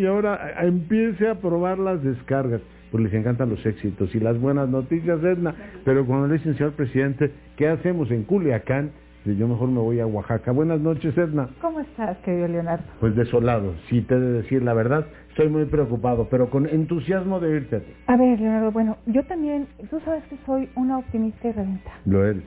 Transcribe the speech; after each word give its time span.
y 0.00 0.06
ahora 0.06 0.54
empiece 0.62 1.28
a 1.28 1.34
probar 1.36 1.78
las 1.78 2.02
descargas. 2.02 2.60
Pues 2.90 3.04
les 3.04 3.14
encantan 3.14 3.50
los 3.50 3.64
éxitos 3.64 4.12
y 4.14 4.18
las 4.20 4.36
buenas 4.40 4.68
noticias, 4.68 5.22
Edna. 5.22 5.54
Pero 5.84 6.04
cuando 6.06 6.26
le 6.26 6.34
dicen, 6.34 6.56
señor 6.56 6.72
presidente, 6.72 7.30
¿qué 7.56 7.68
hacemos 7.68 8.10
en 8.10 8.24
Culiacán? 8.24 8.90
Yo 9.24 9.46
mejor 9.46 9.68
me 9.68 9.78
voy 9.80 10.00
a 10.00 10.06
Oaxaca. 10.06 10.50
Buenas 10.50 10.80
noches, 10.80 11.16
Edna. 11.16 11.50
¿Cómo 11.60 11.80
estás, 11.80 12.16
querido 12.24 12.48
Leonardo? 12.48 12.82
Pues 13.00 13.14
desolado, 13.14 13.74
si 13.88 14.00
te 14.00 14.14
he 14.14 14.18
de 14.18 14.32
decir 14.42 14.62
la 14.62 14.72
verdad, 14.72 15.06
estoy 15.28 15.48
muy 15.50 15.66
preocupado, 15.66 16.26
pero 16.30 16.48
con 16.48 16.66
entusiasmo 16.66 17.38
de 17.38 17.56
irte 17.56 17.76
a 17.76 17.80
ti. 17.80 17.92
A 18.06 18.16
ver, 18.16 18.40
Leonardo, 18.40 18.72
bueno, 18.72 18.96
yo 19.06 19.22
también, 19.24 19.68
tú 19.90 20.00
sabes 20.06 20.24
que 20.24 20.36
soy 20.46 20.70
una 20.74 20.98
optimista 20.98 21.48
y 21.48 21.52
reventa, 21.52 21.90
Lo 22.06 22.24
eres. 22.26 22.42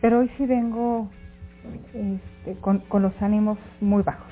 pero 0.00 0.20
hoy 0.20 0.30
sí 0.38 0.46
vengo 0.46 1.10
este, 1.92 2.58
con, 2.60 2.78
con 2.88 3.02
los 3.02 3.12
ánimos 3.20 3.58
muy 3.80 4.02
bajos. 4.04 4.30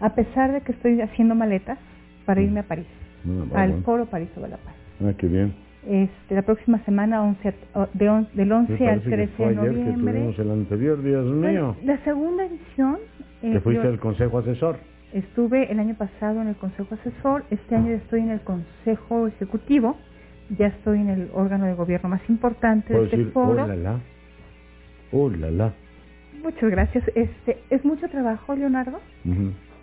A 0.00 0.14
pesar 0.14 0.52
de 0.52 0.60
que 0.62 0.72
estoy 0.72 1.00
haciendo 1.00 1.34
maletas 1.34 1.78
para 2.24 2.40
irme 2.40 2.60
a 2.60 2.62
París, 2.64 2.86
No, 3.24 3.48
va, 3.50 3.62
al 3.62 3.70
bueno. 3.70 3.84
Foro 3.84 4.06
París 4.06 4.28
sobre 4.34 4.50
la 4.50 4.56
Paz. 4.56 4.74
Ah, 5.04 5.12
qué 5.16 5.26
bien. 5.26 5.54
Este, 5.86 6.34
la 6.34 6.42
próxima 6.42 6.78
semana, 6.84 7.22
11 7.22 7.54
a- 7.74 7.88
de 7.94 8.08
on- 8.08 8.28
del 8.34 8.48
Me 8.48 8.54
11 8.54 8.72
al 8.74 8.78
parece 9.00 9.04
que 9.10 9.16
13 9.16 9.32
fue 9.36 9.46
de 9.46 9.52
que 9.52 9.56
noviembre. 9.56 10.12
tuvimos 10.14 10.38
el 10.38 10.50
anterior, 10.50 11.02
Dios 11.02 11.26
mío. 11.34 11.76
La 11.84 11.98
segunda 12.04 12.44
edición, 12.44 12.98
eh, 13.42 13.52
Te 13.52 13.60
fuiste 13.60 13.82
yo 13.84 13.88
al 13.88 13.98
consejo 13.98 14.38
asesor. 14.38 14.76
estuve 15.14 15.70
el 15.72 15.80
año 15.80 15.94
pasado 15.94 16.40
en 16.42 16.48
el 16.48 16.54
Consejo 16.56 16.94
Asesor, 16.94 17.44
este 17.50 17.74
año 17.74 17.92
estoy 17.92 18.20
en 18.20 18.30
el 18.30 18.40
Consejo 18.42 19.26
Ejecutivo, 19.26 19.96
ya 20.58 20.66
estoy 20.66 21.00
en 21.00 21.08
el 21.08 21.28
órgano 21.32 21.64
de 21.64 21.74
gobierno 21.74 22.08
más 22.10 22.20
importante 22.28 22.92
de 22.92 23.04
este 23.04 23.16
decir, 23.16 23.32
oh 23.34 23.46
foro. 23.46 23.66
la 23.66 23.76
la. 23.76 24.00
Oh 25.12 25.30
la 25.30 25.50
la. 25.50 25.72
Muchas 26.44 26.70
gracias. 26.70 27.04
Este, 27.14 27.58
es 27.70 27.84
mucho 27.84 28.08
trabajo, 28.08 28.54
Leonardo. 28.54 29.00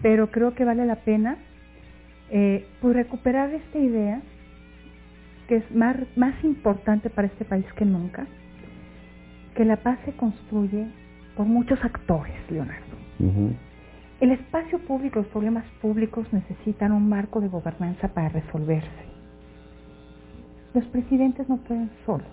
Pero 0.02 0.32
creo 0.32 0.54
que 0.54 0.66
vale 0.66 0.86
la 0.86 0.98
pena 0.98 1.38
eh, 2.30 2.68
pues 2.82 2.96
recuperar 2.96 3.54
esta 3.54 3.80
idea 3.80 4.22
que 5.48 5.58
es 5.58 5.72
más, 5.72 5.96
más 6.16 6.34
importante 6.44 7.10
para 7.10 7.28
este 7.28 7.46
país 7.46 7.66
que 7.78 7.86
nunca, 7.86 8.28
que 9.56 9.64
la 9.64 9.78
paz 9.78 9.98
se 10.06 10.12
construye 10.14 10.88
por 11.36 11.46
muchos 11.46 11.84
actores, 11.84 12.36
Leonardo. 12.50 12.86
El 14.20 14.32
espacio 14.32 14.80
público, 14.80 15.20
los 15.20 15.28
problemas 15.28 15.66
públicos 15.82 16.28
necesitan 16.34 16.92
un 16.92 17.08
marco 17.08 17.40
de 17.40 17.48
gobernanza 17.48 18.10
para 18.10 18.30
resolverse. 18.30 19.08
Los 20.74 20.84
presidentes 20.86 21.48
no 21.48 21.58
pueden 21.58 21.90
solos, 22.06 22.28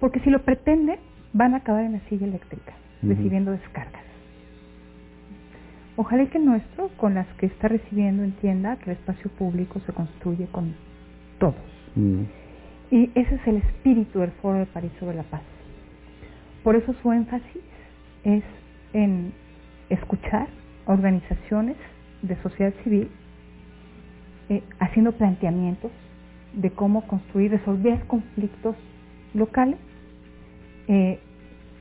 porque 0.00 0.20
si 0.20 0.30
lo 0.30 0.42
pretenden, 0.42 0.98
van 1.32 1.54
a 1.54 1.58
acabar 1.58 1.84
en 1.84 1.92
la 1.92 2.00
silla 2.08 2.26
eléctrica, 2.26 2.74
recibiendo 3.02 3.52
descargas. 3.52 4.02
Ojalá 5.96 6.26
que 6.26 6.38
el 6.38 6.44
nuestro, 6.44 6.88
con 6.98 7.14
las 7.14 7.26
que 7.38 7.46
está 7.46 7.68
recibiendo, 7.68 8.22
entienda 8.22 8.76
que 8.76 8.90
el 8.90 8.96
espacio 8.96 9.30
público 9.30 9.80
se 9.86 9.92
construye 9.92 10.46
con 10.46 10.74
todos. 11.38 11.54
Mm. 11.94 12.22
Y 12.90 13.10
ese 13.14 13.34
es 13.34 13.46
el 13.46 13.56
espíritu 13.56 14.20
del 14.20 14.30
Foro 14.42 14.58
de 14.58 14.66
París 14.66 14.92
sobre 15.00 15.16
la 15.16 15.22
Paz. 15.24 15.42
Por 16.62 16.76
eso 16.76 16.94
su 17.02 17.12
énfasis 17.12 17.62
es 18.24 18.44
en 18.92 19.32
escuchar 19.88 20.48
organizaciones 20.86 21.76
de 22.22 22.36
sociedad 22.42 22.74
civil 22.84 23.08
eh, 24.48 24.62
haciendo 24.78 25.12
planteamientos 25.12 25.90
de 26.54 26.70
cómo 26.70 27.06
construir, 27.06 27.50
resolver 27.50 28.00
conflictos 28.06 28.76
locales, 29.34 29.78
eh, 30.88 31.18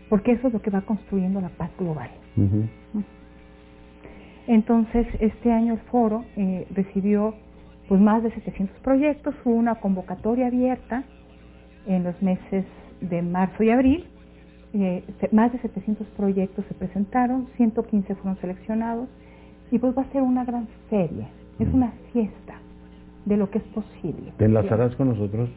porque 0.09 0.33
eso 0.33 0.47
es 0.47 0.53
lo 0.53 0.61
que 0.61 0.69
va 0.69 0.81
construyendo 0.81 1.41
la 1.41 1.49
paz 1.49 1.69
global. 1.77 2.09
Entonces, 4.47 5.07
este 5.19 5.51
año 5.51 5.73
el 5.73 5.79
foro 5.91 6.23
eh, 6.35 6.67
recibió 6.73 7.35
pues 7.87 8.01
más 8.01 8.23
de 8.23 8.31
700 8.31 8.79
proyectos, 8.79 9.35
hubo 9.43 9.55
una 9.55 9.75
convocatoria 9.75 10.47
abierta 10.47 11.03
en 11.85 12.03
los 12.03 12.19
meses 12.21 12.65
de 13.01 13.21
marzo 13.21 13.63
y 13.63 13.69
abril, 13.69 14.05
eh, 14.73 15.03
más 15.31 15.51
de 15.51 15.59
700 15.59 16.07
proyectos 16.17 16.65
se 16.67 16.73
presentaron, 16.73 17.47
115 17.57 18.15
fueron 18.15 18.39
seleccionados 18.41 19.07
y 19.71 19.79
pues 19.79 19.95
va 19.97 20.01
a 20.01 20.11
ser 20.11 20.21
una 20.21 20.45
gran 20.45 20.67
feria, 20.89 21.29
es 21.59 21.67
una 21.73 21.93
fiesta 22.11 22.55
de 23.25 23.37
lo 23.37 23.49
que 23.49 23.59
es 23.59 23.63
posible. 23.65 24.33
¿Te 24.37 24.45
enlazarás 24.45 24.95
con 24.95 25.09
nosotros? 25.09 25.49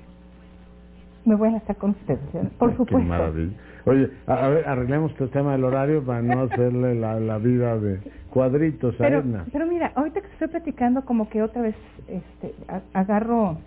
Me 1.28 1.34
voy 1.34 1.46
a 1.46 1.50
enlazar 1.50 1.76
con 1.76 1.90
ustedes, 1.90 2.20
por 2.58 2.70
Qué 2.70 2.76
supuesto. 2.76 3.08
maravilla. 3.08 3.52
Oye, 3.84 4.10
a, 4.26 4.46
a 4.46 4.48
ver, 4.48 4.68
arreglemos 4.68 5.12
el 5.20 5.28
tema 5.30 5.52
del 5.52 5.64
horario 5.64 6.02
para 6.02 6.22
no 6.22 6.42
hacerle 6.42 6.94
la, 6.94 7.20
la 7.20 7.38
vida 7.38 7.78
de 7.78 8.00
cuadritos 8.30 9.00
a 9.00 9.08
Edna. 9.08 9.44
pero 9.52 9.66
mira, 9.66 9.92
ahorita 9.94 10.20
que 10.20 10.26
estoy 10.28 10.48
platicando 10.48 11.04
como 11.04 11.28
que 11.28 11.42
otra 11.42 11.62
vez 11.62 11.74
este, 12.08 12.54
a- 12.68 12.80
agarro 12.98 13.58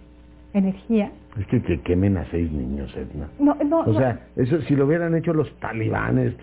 energía. 0.54 1.12
Es 1.40 1.48
que, 1.48 1.62
que 1.62 1.80
quemen 1.82 2.18
a 2.18 2.26
seis 2.30 2.52
niños, 2.52 2.94
Edna. 2.96 3.28
No, 3.40 3.56
no, 3.64 3.80
O 3.82 3.94
no, 3.94 4.00
sea, 4.00 4.20
eso 4.36 4.60
si 4.64 4.76
lo 4.76 4.86
hubieran 4.86 5.16
hecho 5.16 5.34
los 5.34 5.50
talibanes, 5.60 6.34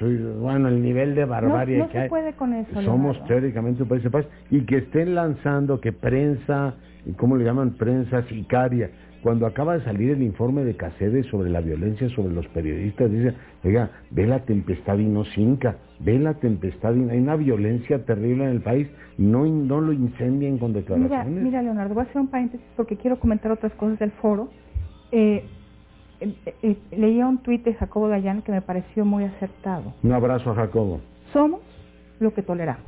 bueno, 0.40 0.68
el 0.68 0.80
nivel 0.82 1.14
de 1.14 1.24
barbarie 1.26 1.76
no, 1.78 1.84
no 1.84 1.88
que 1.90 1.92
se 1.98 2.02
hay. 2.04 2.08
puede 2.08 2.32
con 2.32 2.54
eso. 2.54 2.72
Somos 2.82 3.16
Leonardo. 3.16 3.26
teóricamente 3.26 3.82
un 3.82 3.88
país 3.88 4.02
de 4.02 4.10
paz 4.10 4.26
y 4.50 4.62
que 4.62 4.78
estén 4.78 5.14
lanzando 5.14 5.78
que 5.80 5.92
prensa, 5.92 6.74
¿cómo 7.18 7.36
le 7.36 7.44
llaman? 7.44 7.72
Prensa 7.72 8.22
sicaria. 8.22 8.90
Cuando 9.22 9.46
acaba 9.46 9.76
de 9.76 9.84
salir 9.84 10.10
el 10.10 10.22
informe 10.22 10.64
de 10.64 10.76
Caceres 10.76 11.26
sobre 11.26 11.50
la 11.50 11.60
violencia 11.60 12.08
sobre 12.10 12.32
los 12.32 12.46
periodistas, 12.48 13.10
dice, 13.10 13.34
oiga, 13.64 13.90
ve 14.10 14.26
la 14.26 14.40
tempestad 14.44 14.96
y 14.98 15.06
no 15.06 15.24
cinca, 15.24 15.76
ve 15.98 16.18
la 16.18 16.34
tempestad 16.34 16.94
y 16.94 17.08
hay 17.10 17.18
una 17.18 17.34
violencia 17.34 18.04
terrible 18.04 18.44
en 18.44 18.50
el 18.50 18.60
país, 18.60 18.88
no, 19.16 19.44
no 19.44 19.80
lo 19.80 19.92
incendien 19.92 20.58
con 20.58 20.72
declaraciones. 20.72 21.42
mira, 21.42 21.62
Leonardo, 21.62 21.94
voy 21.94 22.04
a 22.04 22.06
hacer 22.08 22.20
un 22.20 22.28
paréntesis 22.28 22.66
porque 22.76 22.96
quiero 22.96 23.18
comentar 23.18 23.50
otras 23.50 23.72
cosas 23.72 23.98
del 23.98 24.12
foro. 24.12 24.50
Eh, 25.10 25.44
eh, 26.20 26.34
eh, 26.62 26.76
leía 26.90 27.26
un 27.26 27.38
tuit 27.38 27.64
de 27.64 27.74
Jacobo 27.74 28.08
Dayan 28.08 28.42
que 28.42 28.52
me 28.52 28.62
pareció 28.62 29.04
muy 29.04 29.24
acertado. 29.24 29.94
Un 30.02 30.12
abrazo 30.12 30.52
a 30.52 30.54
Jacobo. 30.54 31.00
Somos 31.32 31.60
lo 32.20 32.32
que 32.34 32.42
toleramos. 32.42 32.84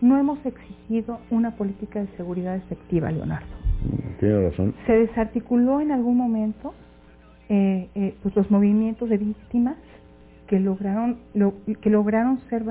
No 0.00 0.16
hemos 0.16 0.44
exigido 0.46 1.18
una 1.30 1.56
política 1.56 2.00
de 2.00 2.06
seguridad 2.16 2.56
efectiva, 2.56 3.10
Leonardo. 3.10 3.57
Tiene 4.20 4.48
razón. 4.50 4.74
Se 4.86 4.92
desarticuló 4.92 5.80
en 5.80 5.92
algún 5.92 6.16
momento 6.16 6.74
eh, 7.48 7.88
eh, 7.94 8.14
pues 8.22 8.34
los 8.36 8.50
movimientos 8.50 9.08
de 9.08 9.16
víctimas 9.18 9.76
que 10.46 10.58
lograron 10.60 11.18
lo- 11.34 11.54
que 11.80 11.88
lograron 11.90 12.40
ser 12.50 12.64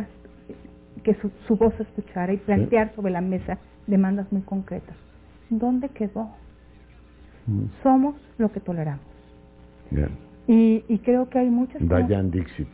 que 1.04 1.14
su, 1.16 1.32
su 1.48 1.56
voz 1.56 1.74
se 1.76 1.84
escuchara 1.84 2.34
y 2.34 2.38
plantear 2.38 2.94
sobre 2.96 3.12
la 3.12 3.22
mesa 3.22 3.58
demandas 3.88 4.32
muy 4.32 4.42
concretas. 4.42 4.96
¿Dónde 5.50 5.90
quedó? 5.90 6.30
Mm. 7.48 7.64
Somos 7.82 8.16
lo 8.38 8.52
que 8.52 8.60
toleramos. 8.60 9.06
Bien. 9.90 10.10
Y, 10.48 10.84
y 10.90 10.98
creo 11.00 11.30
que 11.30 11.40
hay 11.40 11.50
muchas 11.50 11.82
Dayan 11.88 12.30
Dixit. 12.32 12.68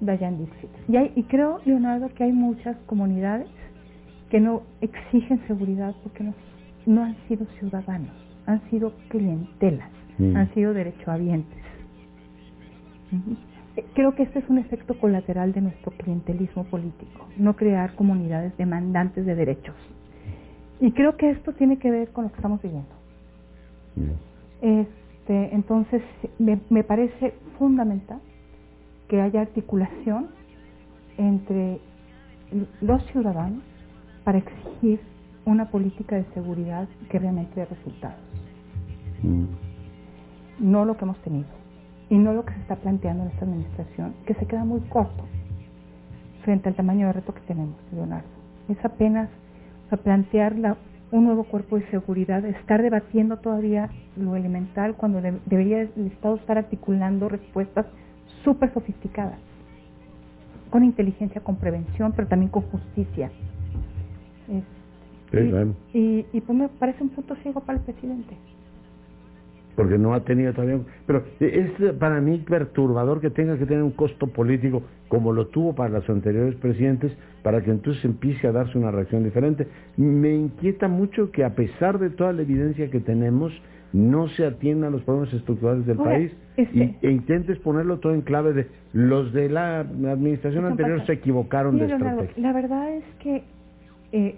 Dayan 0.00 0.38
Dixit. 0.38 0.70
Y, 0.88 0.96
hay- 0.96 1.12
y 1.16 1.22
creo, 1.24 1.60
Leonardo, 1.64 2.08
que 2.14 2.24
hay 2.24 2.32
muchas 2.32 2.76
comunidades 2.86 3.48
que 4.30 4.40
no 4.40 4.62
exigen 4.80 5.40
seguridad 5.46 5.94
porque 6.02 6.22
no, 6.24 6.34
no 6.86 7.04
han 7.04 7.16
sido 7.28 7.46
ciudadanos, 7.58 8.14
han 8.46 8.60
sido 8.70 8.92
clientelas, 9.08 9.90
Mm. 10.18 10.36
han 10.36 10.52
sido 10.54 10.74
derechohabientes. 10.74 11.58
Eh, 13.76 13.84
Creo 13.94 14.14
que 14.14 14.24
este 14.24 14.40
es 14.40 14.48
un 14.50 14.58
efecto 14.58 14.98
colateral 14.98 15.52
de 15.52 15.60
nuestro 15.62 15.92
clientelismo 15.92 16.64
político, 16.64 17.26
no 17.38 17.54
crear 17.56 17.94
comunidades 17.94 18.56
demandantes 18.58 19.24
de 19.24 19.34
derechos. 19.34 19.76
Y 20.80 20.92
creo 20.92 21.16
que 21.16 21.30
esto 21.30 21.52
tiene 21.52 21.78
que 21.78 21.90
ver 21.90 22.08
con 22.10 22.24
lo 22.24 22.30
que 22.30 22.36
estamos 22.36 22.60
viviendo. 22.62 22.88
Este, 24.60 25.54
entonces, 25.54 26.02
me, 26.38 26.60
me 26.70 26.84
parece 26.84 27.34
fundamental 27.58 28.20
que 29.08 29.20
haya 29.20 29.42
articulación 29.42 30.28
entre 31.16 31.80
los 32.80 33.02
ciudadanos 33.06 33.62
para 34.24 34.38
exigir 34.38 35.00
una 35.44 35.70
política 35.70 36.16
de 36.16 36.24
seguridad 36.34 36.88
que 37.10 37.18
realmente 37.18 37.58
dé 37.60 37.66
resultados. 37.66 38.18
Mm. 39.22 39.44
No 40.58 40.84
lo 40.84 40.96
que 40.96 41.04
hemos 41.04 41.18
tenido 41.22 41.48
y 42.08 42.16
no 42.18 42.32
lo 42.32 42.44
que 42.44 42.52
se 42.54 42.60
está 42.60 42.76
planteando 42.76 43.24
en 43.24 43.30
esta 43.30 43.44
administración, 43.44 44.14
que 44.26 44.34
se 44.34 44.46
queda 44.46 44.64
muy 44.64 44.80
corto 44.82 45.24
frente 46.44 46.68
al 46.68 46.74
tamaño 46.74 47.06
de 47.06 47.12
reto 47.14 47.34
que 47.34 47.40
tenemos, 47.42 47.76
Leonardo. 47.92 48.28
Es 48.68 48.82
apenas 48.84 49.28
plantear 50.04 50.56
la- 50.56 50.76
un 51.12 51.24
nuevo 51.24 51.44
cuerpo 51.44 51.76
de 51.76 51.86
seguridad, 51.90 52.44
estar 52.44 52.82
debatiendo 52.82 53.38
todavía 53.38 53.90
lo 54.16 54.36
elemental 54.36 54.94
cuando 54.94 55.20
de- 55.20 55.40
debería 55.46 55.80
el 55.82 56.06
Estado 56.06 56.36
estar 56.36 56.56
articulando 56.58 57.28
respuestas 57.28 57.86
súper 58.44 58.72
sofisticadas, 58.72 59.38
con 60.70 60.84
inteligencia, 60.84 61.40
con 61.40 61.56
prevención, 61.56 62.12
pero 62.14 62.28
también 62.28 62.50
con 62.50 62.62
justicia. 62.62 63.30
Es- 64.48 64.79
Sí, 65.30 65.38
y, 65.38 65.50
claro. 65.50 65.74
y, 65.92 66.26
y 66.32 66.40
pues 66.40 66.58
me 66.58 66.68
parece 66.68 67.02
un 67.02 67.10
punto 67.10 67.34
ciego 67.36 67.60
para 67.60 67.78
el 67.78 67.84
presidente. 67.84 68.36
porque 69.76 69.96
no 69.98 70.12
ha 70.12 70.20
tenido 70.24 70.52
todavía... 70.52 70.80
Pero 71.06 71.24
es 71.40 71.70
para 71.94 72.20
mí 72.20 72.38
perturbador 72.38 73.20
que 73.20 73.30
tenga 73.30 73.56
que 73.56 73.66
tener 73.66 73.82
un 73.82 73.92
costo 73.92 74.26
político 74.26 74.82
como 75.08 75.32
lo 75.32 75.46
tuvo 75.48 75.74
para 75.74 75.90
los 75.90 76.08
anteriores 76.08 76.54
presidentes, 76.56 77.12
para 77.42 77.62
que 77.62 77.70
entonces 77.70 78.04
empiece 78.04 78.46
a 78.46 78.52
darse 78.52 78.76
una 78.78 78.90
reacción 78.90 79.24
diferente. 79.24 79.66
Me 79.96 80.34
inquieta 80.34 80.86
mucho 80.86 81.30
que 81.30 81.44
a 81.44 81.54
pesar 81.54 81.98
de 81.98 82.10
toda 82.10 82.32
la 82.32 82.42
evidencia 82.42 82.90
que 82.90 83.00
tenemos, 83.00 83.52
no 83.92 84.28
se 84.28 84.46
atiendan 84.46 84.92
los 84.92 85.02
problemas 85.02 85.32
estructurales 85.34 85.84
del 85.86 85.96
país 85.96 86.32
y, 86.56 86.80
e 87.02 87.10
intentes 87.10 87.58
ponerlo 87.58 87.98
todo 87.98 88.14
en 88.14 88.20
clave 88.20 88.52
de 88.52 88.68
los 88.92 89.32
de 89.32 89.48
la 89.48 89.80
administración 89.80 90.64
anterior 90.64 91.04
se 91.06 91.14
equivocaron 91.14 91.78
de 91.78 91.86
estrategia. 91.86 92.34
La, 92.36 92.52
verdad 92.52 92.92
es 92.92 93.04
que 93.20 93.42
eh, 94.12 94.36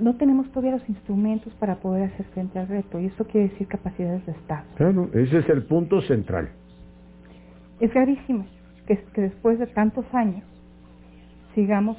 no 0.00 0.14
tenemos 0.16 0.48
todavía 0.50 0.72
los 0.72 0.88
instrumentos 0.88 1.52
para 1.54 1.76
poder 1.76 2.10
hacer 2.12 2.26
frente 2.26 2.58
al 2.58 2.68
reto 2.68 3.00
y 3.00 3.06
eso 3.06 3.24
quiere 3.24 3.48
decir 3.48 3.66
capacidades 3.66 4.24
de 4.26 4.32
Estado. 4.32 4.64
Claro, 4.76 5.08
ese 5.12 5.38
es 5.38 5.48
el 5.48 5.64
punto 5.64 6.00
central. 6.02 6.50
Es 7.80 7.92
gravísimo 7.92 8.46
que, 8.86 8.98
que 9.14 9.22
después 9.22 9.58
de 9.58 9.66
tantos 9.66 10.04
años 10.12 10.44
sigamos, 11.54 11.96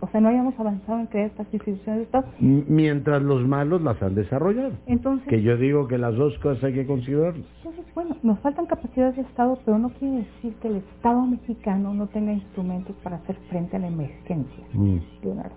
o 0.00 0.08
sea, 0.08 0.20
no 0.20 0.28
hayamos 0.28 0.58
avanzado 0.58 1.00
en 1.00 1.06
crear 1.06 1.26
estas 1.26 1.52
instituciones 1.52 1.98
de 1.98 2.04
Estado. 2.04 2.26
Mientras 2.38 3.22
los 3.22 3.46
malos 3.46 3.82
las 3.82 4.00
han 4.02 4.14
desarrollado. 4.14 4.72
Entonces, 4.86 5.28
que 5.28 5.42
yo 5.42 5.56
digo 5.56 5.88
que 5.88 5.98
las 5.98 6.14
dos 6.14 6.38
cosas 6.38 6.64
hay 6.64 6.74
que 6.74 6.86
considerar. 6.86 7.34
Entonces, 7.34 7.84
bueno, 7.94 8.16
nos 8.22 8.38
faltan 8.40 8.66
capacidades 8.66 9.16
de 9.16 9.22
Estado, 9.22 9.58
pero 9.64 9.78
no 9.78 9.90
quiere 9.90 10.18
decir 10.18 10.54
que 10.60 10.68
el 10.68 10.76
Estado 10.76 11.22
mexicano 11.22 11.92
no 11.94 12.06
tenga 12.06 12.32
instrumentos 12.32 12.94
para 13.02 13.16
hacer 13.16 13.36
frente 13.48 13.76
a 13.76 13.80
la 13.80 13.88
emergencia, 13.88 14.64
mm. 14.72 14.98
Leonardo. 15.22 15.56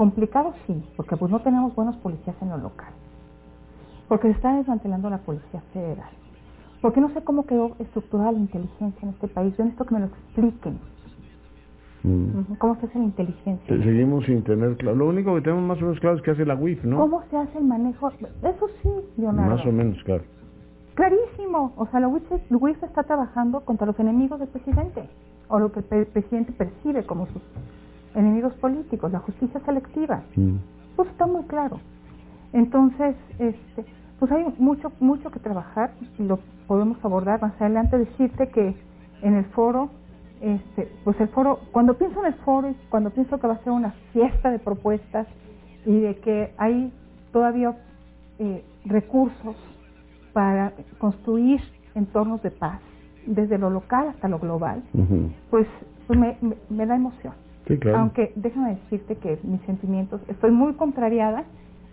Complicado 0.00 0.54
sí, 0.66 0.82
porque 0.96 1.14
pues 1.14 1.30
no 1.30 1.40
tenemos 1.40 1.74
buenos 1.74 1.94
policías 1.96 2.34
en 2.40 2.48
lo 2.48 2.56
local. 2.56 2.88
Porque 4.08 4.28
se 4.28 4.32
está 4.32 4.56
desmantelando 4.56 5.10
la 5.10 5.18
Policía 5.18 5.60
Federal. 5.74 6.08
Porque 6.80 7.02
no 7.02 7.10
sé 7.10 7.22
cómo 7.22 7.44
quedó 7.44 7.76
estructurada 7.78 8.32
la 8.32 8.38
inteligencia 8.38 8.98
en 9.02 9.10
este 9.10 9.28
país. 9.28 9.54
Yo 9.58 9.64
necesito 9.64 9.84
que 9.84 9.94
me 9.94 10.00
lo 10.00 10.06
expliquen. 10.06 10.78
Mm. 12.02 12.54
¿Cómo 12.56 12.76
se 12.76 12.86
hace 12.86 12.98
la 12.98 13.04
inteligencia? 13.04 13.76
Seguimos 13.76 14.24
sin 14.24 14.42
tener 14.42 14.74
claro. 14.78 14.96
Lo 14.96 15.06
único 15.06 15.34
que 15.34 15.42
tenemos 15.42 15.64
más 15.64 15.76
o 15.76 15.82
menos 15.82 16.00
claro 16.00 16.16
es 16.16 16.22
que 16.22 16.30
hace 16.30 16.46
la 16.46 16.54
WIF, 16.54 16.82
¿no? 16.82 16.96
¿Cómo 16.96 17.22
se 17.28 17.36
hace 17.36 17.58
el 17.58 17.64
manejo? 17.64 18.08
Eso 18.08 18.70
sí, 18.82 18.88
Leonardo. 19.18 19.54
Más 19.54 19.66
o 19.66 19.70
menos 19.70 20.02
claro. 20.04 20.24
Clarísimo. 20.94 21.74
O 21.76 21.86
sea, 21.88 22.00
la 22.00 22.08
WIF, 22.08 22.82
está 22.82 23.02
trabajando 23.02 23.66
contra 23.66 23.86
los 23.86 24.00
enemigos 24.00 24.40
del 24.40 24.48
presidente, 24.48 25.10
o 25.48 25.58
lo 25.58 25.70
que 25.70 25.80
el 25.80 26.06
presidente 26.06 26.52
percibe 26.52 27.04
como 27.04 27.26
sus 27.26 27.42
enemigos 28.14 28.54
políticos, 28.54 29.12
la 29.12 29.20
justicia 29.20 29.60
selectiva. 29.64 30.22
Pues 30.96 31.08
está 31.08 31.26
muy 31.26 31.44
claro. 31.44 31.80
Entonces, 32.52 33.14
este, 33.38 33.84
pues 34.18 34.32
hay 34.32 34.44
mucho, 34.58 34.92
mucho 35.00 35.30
que 35.30 35.38
trabajar, 35.38 35.92
lo 36.18 36.38
podemos 36.66 36.98
abordar 37.04 37.40
más 37.40 37.60
adelante, 37.60 37.98
decirte 37.98 38.48
que 38.48 38.74
en 39.22 39.34
el 39.34 39.44
foro 39.46 39.90
este, 40.40 40.90
pues 41.04 41.20
el 41.20 41.28
foro, 41.28 41.60
cuando 41.70 41.94
pienso 41.94 42.20
en 42.20 42.32
el 42.32 42.34
foro 42.40 42.70
y 42.70 42.74
cuando 42.88 43.10
pienso 43.10 43.38
que 43.38 43.46
va 43.46 43.54
a 43.54 43.62
ser 43.62 43.72
una 43.72 43.92
fiesta 44.12 44.50
de 44.50 44.58
propuestas 44.58 45.26
y 45.84 46.00
de 46.00 46.16
que 46.16 46.54
hay 46.56 46.92
todavía 47.32 47.76
eh, 48.38 48.64
recursos 48.86 49.56
para 50.32 50.72
construir 50.98 51.60
entornos 51.94 52.42
de 52.42 52.50
paz, 52.50 52.80
desde 53.26 53.58
lo 53.58 53.68
local 53.68 54.08
hasta 54.08 54.28
lo 54.28 54.38
global, 54.38 54.82
pues, 55.50 55.66
pues 56.06 56.18
me, 56.18 56.86
da 56.86 56.96
emoción. 56.96 57.34
Aunque 57.94 58.32
déjame 58.36 58.76
decirte 58.76 59.16
que 59.16 59.38
mis 59.42 59.60
sentimientos, 59.62 60.20
estoy 60.28 60.50
muy 60.50 60.74
contrariada, 60.74 61.44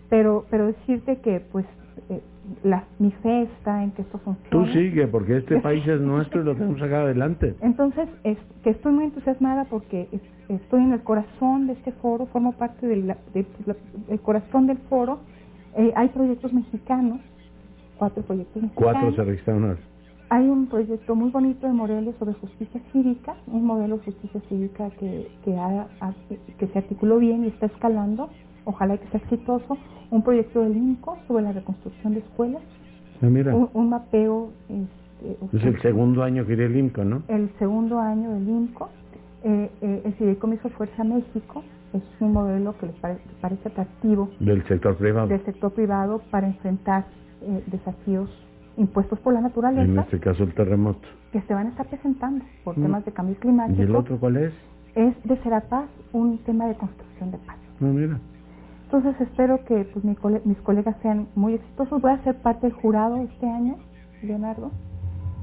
pero, 0.08 0.46
pero 0.50 0.66
decirte 0.66 1.18
que 1.18 1.40
pues 1.40 1.66
eh, 2.08 2.20
la, 2.64 2.84
mi 2.98 3.10
fe 3.10 3.42
está 3.42 3.82
en 3.82 3.90
que 3.92 4.02
esto 4.02 4.18
funcione. 4.18 4.48
Tú 4.50 4.66
sigue, 4.72 5.06
porque 5.06 5.38
este 5.38 5.60
país 5.60 5.86
es 5.86 6.00
nuestro 6.00 6.40
y 6.40 6.44
lo 6.44 6.54
tenemos 6.54 6.80
sacar 6.80 7.02
adelante. 7.02 7.54
Entonces, 7.60 8.08
es, 8.24 8.38
que 8.62 8.70
estoy 8.70 8.92
muy 8.92 9.04
entusiasmada 9.04 9.64
porque 9.66 10.08
estoy 10.48 10.82
en 10.82 10.92
el 10.92 11.02
corazón 11.02 11.66
de 11.66 11.74
este 11.74 11.92
foro, 11.92 12.26
formo 12.26 12.52
parte 12.52 12.86
del 12.86 13.14
corazón 14.22 14.66
del 14.66 14.78
foro. 14.88 15.20
Eh, 15.76 15.92
hay 15.94 16.08
proyectos 16.08 16.52
mexicanos, 16.52 17.20
cuatro 17.98 18.22
proyectos 18.22 18.62
mexicanos. 18.62 18.92
Cuatro 18.92 19.14
se 19.14 19.24
registraron. 19.24 19.78
Hay 20.30 20.46
un 20.46 20.66
proyecto 20.66 21.14
muy 21.14 21.30
bonito 21.30 21.66
de 21.66 21.72
Morelos 21.72 22.14
sobre 22.18 22.34
justicia 22.34 22.80
cívica, 22.92 23.34
un 23.46 23.64
modelo 23.64 23.98
de 23.98 24.04
justicia 24.04 24.40
cívica 24.48 24.90
que, 24.98 25.28
que, 25.44 25.56
que 26.58 26.66
se 26.66 26.78
articuló 26.78 27.18
bien 27.18 27.44
y 27.44 27.48
está 27.48 27.66
escalando 27.66 28.28
ojalá 28.68 28.98
que 28.98 29.08
sea 29.08 29.20
exitoso, 29.20 29.78
un 30.10 30.22
proyecto 30.22 30.60
del 30.60 30.76
INCO 30.76 31.18
sobre 31.26 31.42
la 31.42 31.52
reconstrucción 31.52 32.14
de 32.14 32.20
escuelas, 32.20 32.62
ah, 33.22 33.26
Un, 33.72 33.88
mapeo... 33.88 34.50
Este, 34.68 35.56
es 35.56 35.64
el 35.64 35.80
segundo 35.80 36.22
año 36.22 36.46
que 36.46 36.52
el 36.52 36.76
INCO, 36.76 37.02
¿no? 37.04 37.22
El 37.28 37.50
segundo 37.58 37.98
año 37.98 38.30
del 38.30 38.48
INCO. 38.48 38.88
Eh, 39.42 39.70
eh, 39.80 40.02
el 40.04 40.12
Fideicomiso 40.14 40.68
Fuerza 40.70 41.02
México 41.02 41.64
es 41.92 42.02
un 42.20 42.32
modelo 42.32 42.76
que 42.78 42.86
les 42.86 42.96
parece 43.40 43.68
atractivo. 43.68 44.28
Del 44.38 44.62
sector 44.66 44.96
privado. 44.96 45.28
Del 45.28 45.44
sector 45.44 45.72
privado 45.72 46.20
para 46.30 46.46
enfrentar 46.46 47.06
eh, 47.42 47.62
desafíos 47.66 48.28
impuestos 48.78 49.18
por 49.20 49.34
la 49.34 49.40
naturaleza. 49.40 49.90
En 49.90 49.98
este 49.98 50.20
caso 50.20 50.44
el 50.44 50.54
terremoto. 50.54 51.06
Que 51.32 51.42
se 51.42 51.54
van 51.54 51.66
a 51.66 51.70
estar 51.70 51.86
presentando 51.86 52.44
por 52.64 52.78
mm. 52.78 52.82
temas 52.82 53.04
de 53.04 53.12
cambio 53.12 53.36
climático. 53.36 53.80
¿Y 53.80 53.84
el 53.84 53.94
otro 53.94 54.18
cuál 54.18 54.36
es? 54.38 54.52
Es 54.94 55.14
de 55.24 55.36
Serapaz, 55.42 55.88
un 56.12 56.38
tema 56.38 56.66
de 56.66 56.74
construcción 56.76 57.30
de 57.30 57.38
paz. 57.38 57.56
No, 57.80 57.92
mira. 57.92 58.18
Entonces 58.84 59.20
espero 59.20 59.62
que 59.66 59.84
pues, 59.92 60.04
mis 60.44 60.58
colegas 60.62 60.96
sean 61.02 61.28
muy 61.34 61.54
exitosos. 61.54 62.00
Voy 62.00 62.12
a 62.12 62.22
ser 62.24 62.36
parte 62.36 62.68
del 62.68 62.76
jurado 62.76 63.18
este 63.18 63.46
año, 63.46 63.76
Leonardo. 64.22 64.70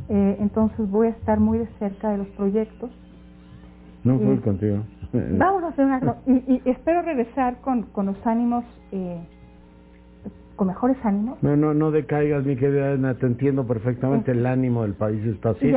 Eh, 0.09 0.37
entonces 0.39 0.89
voy 0.89 1.07
a 1.07 1.09
estar 1.11 1.39
muy 1.39 1.59
de 1.59 1.67
cerca 1.79 2.09
de 2.09 2.17
los 2.17 2.27
proyectos. 2.29 2.89
No, 4.03 4.17
voy 4.17 4.37
contigo. 4.37 4.83
Vamos 5.37 5.63
a 5.63 5.67
hacer 5.67 5.85
una... 5.85 6.17
Y, 6.25 6.31
y 6.31 6.61
espero 6.65 7.01
regresar 7.03 7.61
con, 7.61 7.83
con 7.83 8.07
los 8.07 8.27
ánimos 8.27 8.65
eh, 8.91 9.19
con 10.55 10.67
mejores 10.67 10.97
ánimos. 11.03 11.41
No, 11.41 11.55
no, 11.55 11.73
no 11.73 11.91
decaigas, 11.91 12.45
mi 12.45 12.55
querida 12.55 12.93
Ana, 12.93 13.15
te 13.15 13.25
entiendo 13.25 13.65
perfectamente, 13.67 14.31
el 14.31 14.45
ánimo 14.45 14.83
del 14.83 14.93
país 14.93 15.23
está 15.25 15.49
así. 15.49 15.73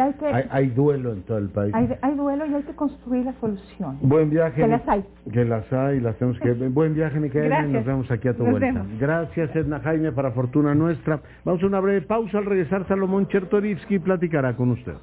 Hay, 0.50 0.69
duelo 0.70 1.12
en 1.12 1.22
todo 1.22 1.38
el 1.38 1.48
país. 1.48 1.75
Hay, 1.75 2.14
duelo 2.14 2.46
y 2.46 2.54
hay 2.54 2.62
que 2.62 2.75
construir 2.75 3.25
la 3.25 3.32
solución. 3.40 3.98
Buen 4.02 4.30
viaje. 4.30 4.62
Que 4.62 4.69
las 4.69 4.88
hay. 4.88 5.04
Que 5.32 5.44
las 5.44 5.72
hay, 5.72 6.00
las 6.00 6.16
tenemos 6.16 6.40
que... 6.40 6.52
Buen 6.69 6.94
viaje, 6.94 7.19
mi 7.19 7.30
querida, 7.30 7.64
y 7.64 7.72
nos 7.72 7.84
vemos 7.84 8.10
aquí 8.10 8.28
a 8.28 8.34
tu 8.34 8.44
vuelta. 8.44 8.84
Gracias, 9.00 9.54
Edna 9.54 9.80
Jaime, 9.80 10.12
para 10.12 10.30
fortuna 10.32 10.75
nuestra. 10.75 11.20
Vamos 11.44 11.62
a 11.62 11.66
una 11.66 11.81
breve 11.81 12.02
pausa, 12.02 12.38
al 12.38 12.44
regresar 12.44 12.86
Salomón 12.86 13.26
Chertorivsky 13.28 13.98
platicará 13.98 14.54
con 14.56 14.70
usted. 14.70 14.94